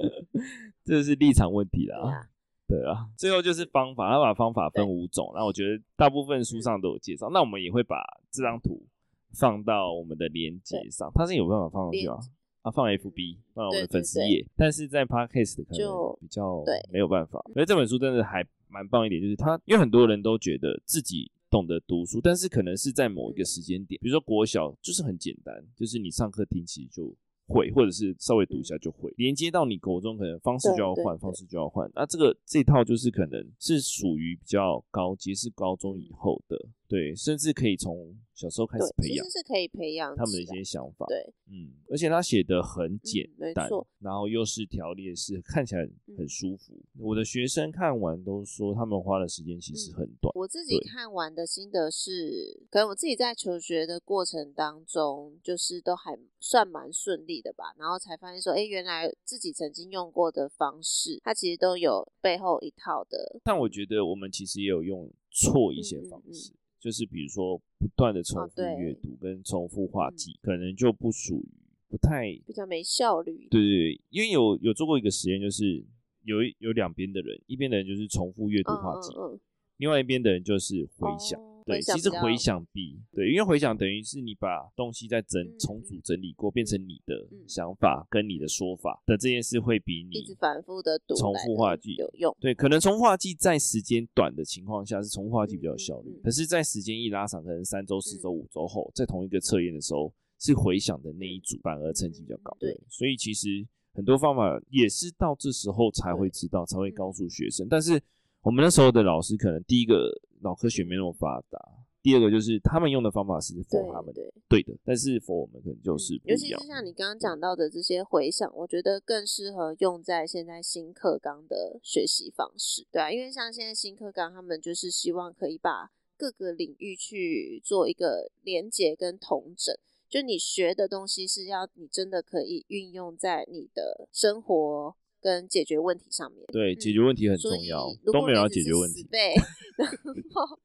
[0.84, 2.28] 这是立场问题啦，
[2.68, 7.96] 对啊，最后就是方法，他把方法分五种，然后我觉得大部分书上都有介绍，那我们也会把
[8.30, 8.84] 这张图
[9.32, 12.18] 放到我们的链接上，它是有办法放上去吗？
[12.62, 17.40] 啊，放 FB，放到我们的粉丝页，但是在 Podcast 可能比较没有办法。
[17.54, 27.14] 所以这本书真的还蛮棒一点，就是它，因为很多人都觉得自己懂得读书，但是可能是在某一个时间点，比如说国小就是很简单，就是你上课听其实就。
[27.46, 31.90] 会，或者是稍微读一下就会，连接到你口中，可能方式就要换，方式就要换。
[31.94, 38.16] 那这个这套就是可能是属于比较高阶，是高中以后的，对，甚至可以从。
[38.36, 41.06] 小时候开始培养，其实是可以培养他们的一些想法。
[41.06, 47.00] 对，嗯，而且他写的很简单，嗯，然后又是条列式，看起来很舒服，嗯。
[47.00, 50.36] 我的学生看完都说，他们花的时间其实很短，嗯。
[50.36, 57.72] 我自己看完的心得是，可能我自己在求学的过程当中，就是都还算蛮顺利的吧。
[57.78, 63.40] 然后才发现说，哎，原来自己曾经用过的方式，它其实都有背后一套的。
[63.42, 66.52] 但我觉得我们其实也有用错一些方式。
[66.86, 71.48] 就是比如说不断的重复阅读跟重复画记，哦，可能就不属于
[71.88, 73.48] 不太比较没效率。
[73.50, 75.84] 对对对，因为有有做过一个实验，就是
[76.22, 79.40] 有有两边的人，一边的人就是重复阅读画记，嗯嗯嗯，
[79.78, 81.40] 另外一边的人就是回想。
[81.40, 92.34] 哦对，其实回想比对，因为回想等于是你把东西再整重组整理过，变成你的想法跟你的说法的这件事，会比你一直反复的读重复话剧有用。
[92.40, 102.56] 对，可能重复画记在时间短的情况下是重复画记比较有效率，可是，在时间一拉长，可能三周、四周、五周后，在同一个测验的时候，是回想的那一组反而成绩比较高。
[102.60, 103.66] 对，所以其实。
[103.96, 107.66] 很多方法也是到这时候才会知道，才会告诉学生。
[107.66, 107.98] 但是
[108.42, 110.12] 我们那时候的老师可能第一个
[110.46, 111.58] 脑科学没那么发达。
[112.02, 116.50] 第二个就是他们用的方法是 for 他们的对的，但是 for 我们可能就是不一样。
[116.52, 129.74] 尤其是像你刚刚讲到的这些回想，我觉得更适合用在现在新课纲的学习方式，对啊，因为像现在新课纲，他们就是希望可以把各个领域去做一个连结跟统整，
[130.08, 134.94] 就你学的东西是要你真的可以运用在你的生活
[135.26, 136.46] 跟解决问题上面。
[136.52, 139.02] 对，解决问题很重要，嗯、都没有要解决问题。
[139.10, 139.34] 对，
[139.76, 139.88] 然
[140.34, 140.60] 后。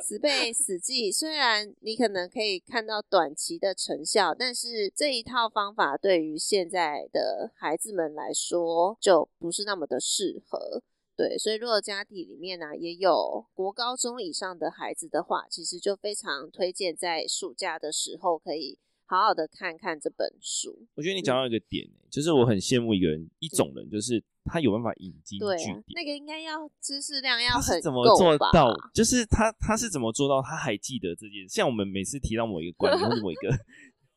[0.00, 10.80] 死背死记，虽然你可能可以看到短期的成效，但是这一套方法对于现在的孩子们来说就不是那么的适合。
[11.16, 18.78] 对，所以如果家庭里面呢、啊、也有国高中以上的孩子的话，其实就非常推荐在暑假的时候可以。
[19.06, 25.84] 好好的看看这本书，我觉得你讲到一个点、就是我很羡慕一个人，一种人，就是他有办法引经据典。
[25.94, 28.74] 那个应该要知识量要很怎么做到？
[28.92, 30.42] 就是他他是怎么做到？
[30.42, 31.54] 他还记得这件事？
[31.54, 33.48] 像我们每次提到某一个观点或者某一个。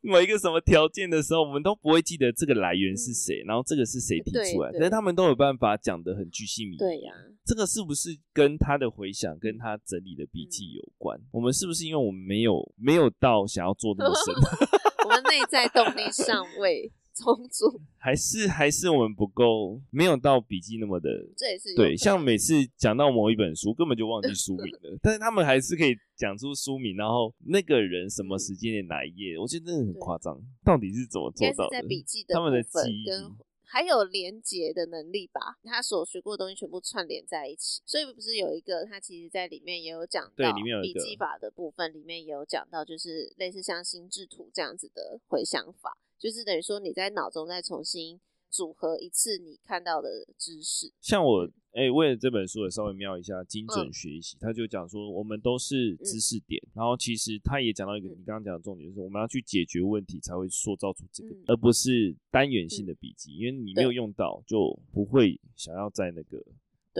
[0.01, 6.77] 某一个什么条件的时候，我们都不会记得这个来源是谁，嗯、然后这个是谁提出来，可是他们都有办法讲得很具细密。
[6.77, 11.27] 对呀、啊，这个是不是跟他的回想、跟他整理的笔记有关、嗯？
[11.33, 14.33] 我们是不是因为我们没有没有到想要做那么深？
[15.05, 16.91] 我们内在动力尚未。
[17.19, 21.97] 充足 还是还是我们不够，没有到笔记那么的， 这也是对。
[21.97, 30.39] 像每次讲到某一本书，根本就忘记 书名了，但是他们还是可以讲出书名，然后那个人什么时间点哪一页，我觉得真的很夸张。
[30.63, 31.81] 到底是怎么做到的？
[31.81, 33.35] 在笔记的他们的记忆跟
[33.71, 37.83] 还有连结的能力吧，他所学过的东西全部串联在一起。
[37.85, 45.95] 所以不是有一个，他其实在里面也有讲到，对，里面有笔记法的部分里面也有讲到，就是类似像心智图这样子的回想法。
[46.17, 50.91] 就是等于说你在脑中再重新组合一次你看到的知识。
[51.01, 66.43] 像我哎、欸，为了这本书也稍微瞄一下精准学习、嗯，他就讲说我们都是知识点、嗯，然后其实他也讲到一个你刚刚讲的重点，就是我们要去解决问题才会塑造出这个、嗯，而不是单元性的笔记、嗯，因为你没有用到就不会想要在那个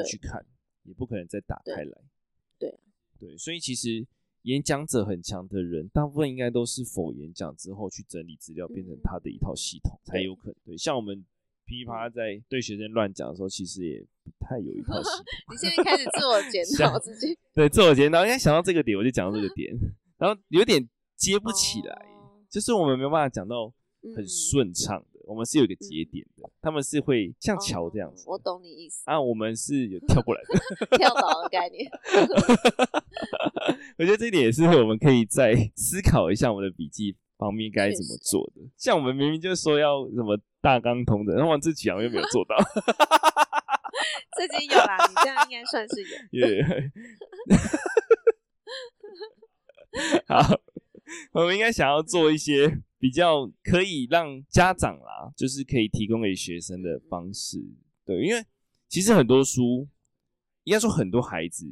[0.06, 0.46] 去看，
[0.84, 1.98] 也不可能再打开来。
[2.58, 2.80] 对
[3.20, 4.08] 对，所以其实。
[4.44, 10.56] 演讲者很强的人，大部分应该都是否演讲之后去整理资料，变成他的一套系统才有可能。
[10.64, 11.24] 对，像我们
[11.70, 15.26] 噼啪在对学生乱讲的时候，其实也不太有一套系统。
[15.54, 18.24] 你现在开始自我检讨自己，对，自我检讨。
[18.24, 19.72] 应该想到这个点，我就讲到这个点，
[20.18, 22.06] 然后有点接不起来，
[22.50, 23.72] 就是我们没有办法讲到
[24.16, 25.20] 很顺畅的。
[25.28, 28.34] 我们是有一个节点的、嗯，他们是会像桥这样子、哦。
[28.34, 29.04] 我懂你意思。
[29.06, 30.58] 啊，我们是有 跳过来的，
[30.98, 31.88] 跳岛的概念。
[34.00, 38.62] 我觉得这一点也是我们可以再思考一下，我们的笔记方面该怎么做的。
[38.78, 42.56] 像我们明明就说要什么大纲通的，然后我自己好像又没有做到。
[44.38, 46.48] 自己有啦，你这样应该算是有。
[46.48, 46.92] Yeah.
[50.28, 50.62] 好，
[51.34, 52.84] 我们应该想要做一些。
[53.02, 57.58] 比较可以让家长啦，就是可以提供给学生的方式，
[58.04, 58.46] 对，因为
[58.90, 59.88] 其实很多书，
[60.66, 61.66] 应该说很多孩子，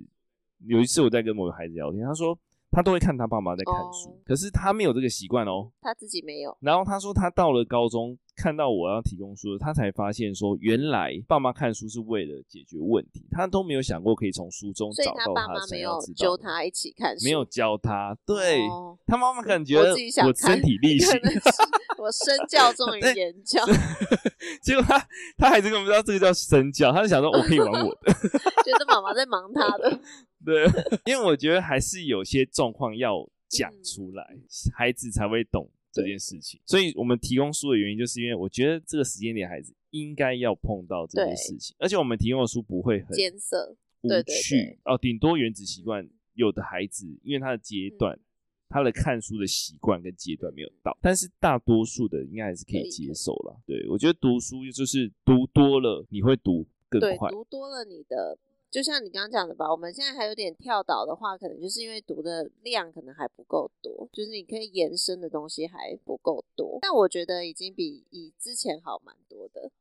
[0.65, 2.39] 有一次我在跟某个孩子聊天，他说。
[2.71, 5.71] 他都会看他爸妈在看书，哦，可是他没有这个习惯哦。
[5.81, 6.55] 他自己没有。
[6.61, 15.47] 然后他说，他到了高中，看到我要提供书，他才发现说，原来爸妈看书是为了解决问题，他都没有想过可以从书中找到他。
[15.71, 18.15] 没有教他一起看书，没有教他。
[18.25, 19.91] 对，哦，他妈妈可能觉得
[20.25, 21.19] 我身体力行，
[21.97, 23.65] 我身教重于 言教。
[24.61, 28.13] 结果他他还是不知道这个叫身教，他就想说我可以玩我的，
[28.63, 29.99] 觉得妈妈在忙他的。
[30.45, 30.65] 对，
[31.05, 34.41] 因为我觉得还是有些状况要讲出来，嗯，
[34.75, 36.59] 孩子才会懂这件事情。
[36.65, 46.09] 所以我们提供书的原因，就是因为我觉得这个时间点孩子应该要碰到这件事情，而且我们提供的书不会很艰涩无趣哦，顶多原子习惯。
[46.33, 48.21] 有的孩子因为他的阶段，嗯，
[48.69, 53.59] 他的看书的习惯跟阶段没有到，但是大多数的应该还是可以接受了。
[53.65, 58.37] 对，我觉得读书就是读多了，你会读更快，读多了你的。
[58.69, 66.79] 就像你刚刚讲的吧，我们现在还有点跳岛的话，可能就是因为读的量可能还不够多，就是你可以延伸的东西还不够多。
[66.81, 69.71] 但我觉得已经比以之前好蛮多的。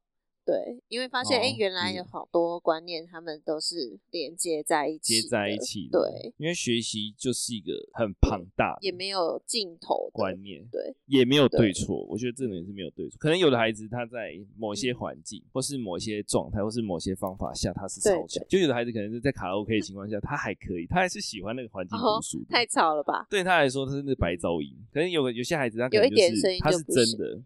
[0.47, 5.99] 对，因为发现哎、哦欸，原来有好多观念，他们都是连接在一起，接在一起的。
[5.99, 10.65] 对，因为学习就是一个很庞大，也没有尽头的观念。
[10.71, 12.05] 对，也没有对错。
[12.05, 13.17] 我觉得这个也是没有对错。
[13.19, 18.45] 可能有的孩子他在某些环境、嗯，或是某些状态，或是某些方法下，他是超强。
[18.49, 22.47] 就有的孩子可能是在卡拉 OK 的情况下，他还可以，他还是喜欢那个环境读书、哦。
[22.49, 23.27] 太吵了吧？
[23.29, 24.73] 对他来说，他是那个白噪音。
[24.93, 27.43] 可能有有些孩子他可能就是，有一点声音他是真的。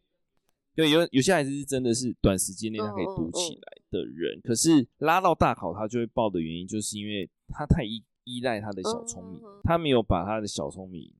[0.74, 11.12] 有有有些孩子是真的是短时间内他可以读起来的人，嗯嗯嗯，可是拉到大考他就会爆的原因，就是因为他太依依赖他的小聪明，他没有把他的小聪明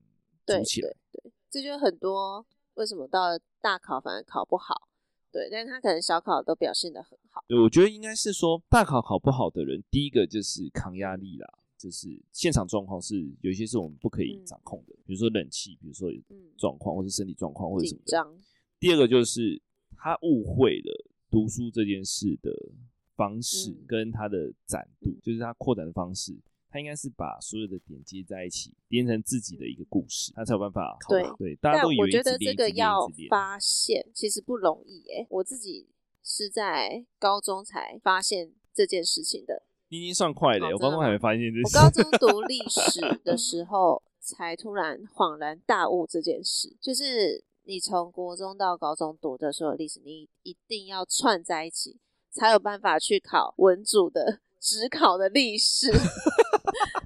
[0.45, 0.89] 读起来。
[0.89, 2.45] 对，对，对，这就很多
[2.75, 4.87] 为什么到了大考反而考不好？
[5.31, 7.43] 对，但是他可能小考都表现的很好。
[7.47, 11.47] 对，我觉得应该是说大考考不好的人，第一个就是抗压力啦。
[11.77, 16.07] 就是现场状况是有一些是我们不可以掌控的，嗯、比如说冷气，比如说
[16.55, 18.05] 状况，或是身体状况，或者什么的。
[18.05, 18.37] 紧张。
[18.81, 19.61] 第二个就是
[19.95, 22.51] 他误会了读书这件事的
[23.15, 26.35] 方式跟他的展度，嗯、就是他扩展的方式，
[26.67, 30.97] 他应该是把所有的点接在一起，连成自己的一个故事，他才有办法。
[31.07, 35.87] 对，对，大家都以为我觉得这个要发现其实不容易诶，我自己
[36.23, 39.61] 是在高中才发现这件事情的。
[39.89, 41.77] 已经算快的，我高中还没发现这事。
[41.77, 51.99] 我高中读历史的时候，才突然恍然大悟这件事，就是你从国中到高中读的所有历史，你一定要串在一起，
[52.31, 55.91] 才有办法去考文组的 只考的历史。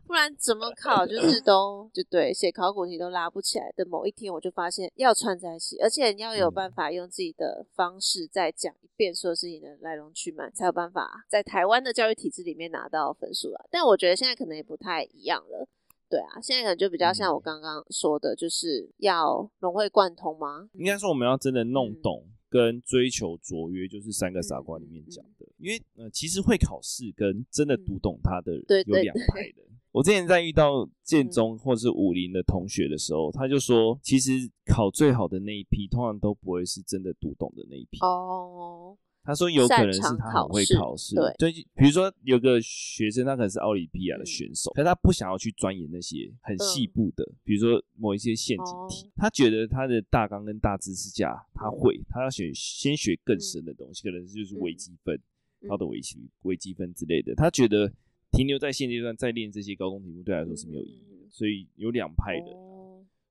[0.08, 3.86] 不然怎么考，就是都就对，写考古题都拉不起来的。
[3.86, 13.68] 某一天，我就发现要串在一起，而且你要有办法用自己的方式再讲一遍所有事情的来龙去脉，才有办法在台湾的教育体制里面拿到分数了。
[13.70, 15.68] 但我觉得现在可能也不太一样了，
[16.10, 20.70] 对啊，现在可能就比较像我刚刚说的，就是要融会贯通吗？
[20.74, 22.24] 应该说我们要真的弄懂。
[22.26, 28.54] 嗯跟追求卓越就是三个傻瓜里面讲的，因为呃，其实会考试跟真的读懂它的
[28.86, 29.64] 有两派的。
[29.92, 37.98] 我之前在遇到建中或是武林的同学的时候，他就说，其实考最好的那一批，通常都不会是真的读懂的那一批。
[38.00, 38.96] 哦。
[39.26, 55.20] 他说有可能是他很会考试，对，就比如说有个学生，他可能是奥林匹亚的选手，可是他不想要去钻研那些很细部的，比如说某一些陷阱题，他觉得他的大纲跟大知识架他会，他要学先学更深的东西，可能就是微积分，
[55.68, 57.92] 他的微积微积分之类的，他觉得
[58.32, 62.65] 停留在现阶段再练这些高中题目对他来说是没有意义的，所以有两派的。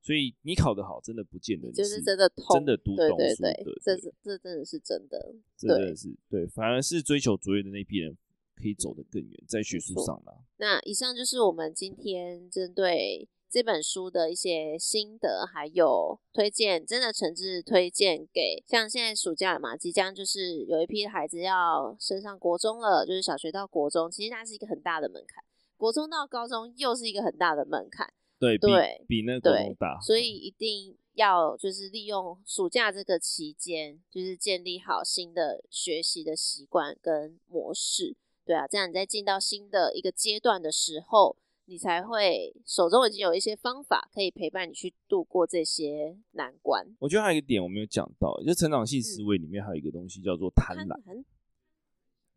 [0.04, 8.14] 所以你考得好，真的不见得是就是真的通，真的读懂书，对对对，这是这真的是真的，真的是对，反而是追求卓越的那批人
[8.54, 10.34] 可以走得更远，在学术上啦。
[10.58, 25.42] 那以上就是我们今天针对这本书的一些心得，还有推荐，真的诚挚推荐给像现在暑假了嘛，即将就是有一批孩子要升上国中了，就是小学到国中，其实它是一个很大的门槛，
[25.78, 28.12] 国中到高中又是一个很大的门槛。
[28.44, 41.36] 对，对比比那个大，所以一定要就是利用暑假这个期间，就是建立好新的学习的习惯跟模式，对啊，这样你在进到新的一个阶段的时候，
[41.66, 46.86] 你才会手中已经有一些方法可以陪伴你去度过这些难关。
[46.98, 51.24] 我觉得还有一个点我没有讲到，就是成长性思维里面还有一个东西叫做贪婪，嗯、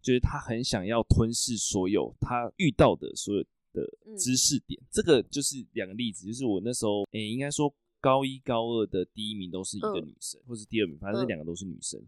[0.01, 3.43] 就是他很想要吞噬所有他遇到的所有。
[3.73, 3.87] 的
[4.17, 12.01] 知识点，这个就是两个例子，就是我那时候，诶、欸，应该说高一高二的第一名都是一个女生，或是第二名，反正这两个都是女生，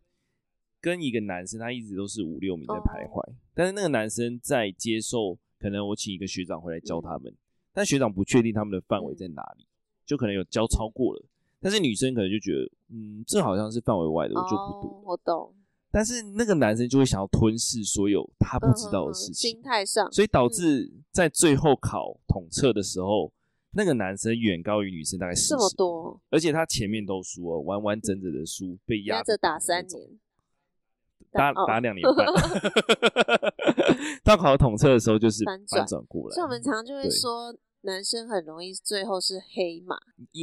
[0.80, 7.36] 跟一个男生，他一直都是五六名在徘徊，但是那个男生在接受，可能我请一个学长回来教他们，
[7.74, 9.66] 但学长不确定他们的范围在哪里，
[10.05, 11.26] 就可能有教超过了，
[11.60, 15.03] 但是女生可能就觉得，嗯，这好像是范围外的，我就不读。
[15.05, 15.53] 我懂。
[15.92, 23.32] 但是那个男生就会想要吞噬所有他不知道的事情，心态上，所以导致在最后考统测的时候，
[23.72, 30.10] 那个男生远高于女生大概四十多，而且他前面都输了，完完整整的输，被压着打三年，
[31.32, 32.26] 打打两年半。
[34.24, 39.98] 到考统测的时候就是反转过来，所以我们常常就会说，男生很容易最后是黑马。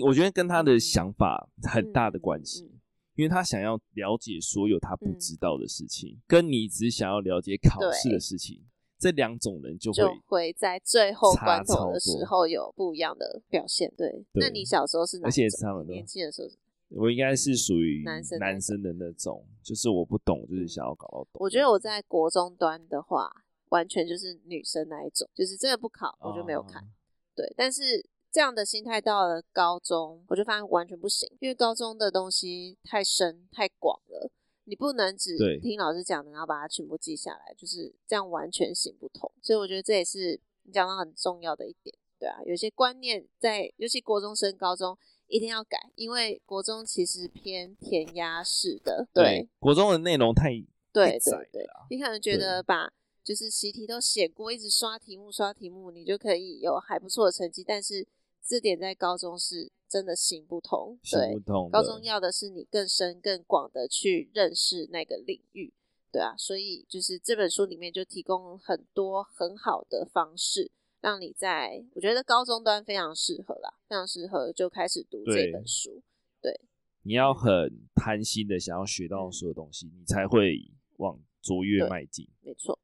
[0.07, 2.69] 我觉得跟他的想法很大的关系。
[3.17, 8.63] 因为他想要了解所有他不知道的事情，嗯、跟你只想要了解考试的事情，
[8.99, 13.93] 这两种人就会就会在最后关头的时候有不一样的表现。
[13.97, 15.29] 对，对那你小时候是哪种？
[15.29, 16.49] 而且是他们年轻的时候，
[16.91, 21.31] 我应该是属于男生男生的那种，就是我不懂，就是想要搞到懂。
[21.35, 23.31] 我觉得我在国中端的话，
[23.71, 26.83] 完全就是女生那一种，就是真的不考我就没有看。
[26.83, 26.87] 哦、
[27.35, 28.07] 对，但是。
[28.37, 34.31] 这样的心态到了高中，我就发现完全不行，因为高中的东西太深太广了，
[34.65, 39.33] 你不能只听老师讲的，然后把它全部记下来，就是这样完全行不通。
[39.41, 50.51] 所以我觉得这也是你讲到很重要的一点，对啊，有些观念在，尤其国中升高中一定要改，因为国中其实偏填鸭式的，对，对国中的内容太
[50.93, 52.93] 对对对，你可能觉得把
[53.25, 58.07] 就是习题都写过，一直刷题目刷题目，你就可以有还不错的成绩，但是。
[58.47, 60.99] 这点在高中是真的行不通。
[61.03, 61.69] 行不通。
[61.71, 65.75] 高中要的是你更深更广的去认识那个领域。
[66.13, 70.71] 对啊，所以就是这本书里面就提供很多很好的方式，
[71.03, 76.03] 让你在我觉得高中端非常适合啦，非常适合就开始读这本书。
[76.41, 76.61] 对，对
[77.03, 82.27] 你要很贪心的想要学到所有东西，嗯、你才会往卓越迈进。
[82.41, 82.79] 没错。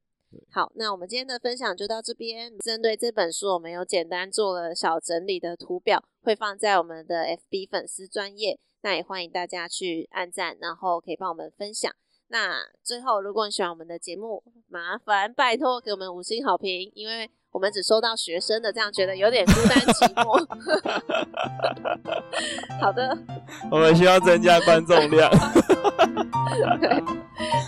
[0.51, 2.57] 好，那我们今天的分享就到这边。
[2.59, 8.59] 针对这本书，我们有简单做了小整理的图表，会放在我们的 FB 粉丝专页。
[8.81, 11.89] 那也欢迎大家去按赞，然后可以帮我们分享。
[12.27, 20.43] 那最后，如果你喜欢我们的节目，麻烦拜托给我们五星好评，因为我们只收到学生的，这样觉得有点孤单寂寞。
[22.81, 23.15] 好的，
[23.71, 25.29] 我们需要增加观众量。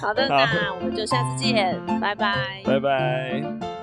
[0.01, 3.74] 好的，那我们就下次见，拜拜，拜拜。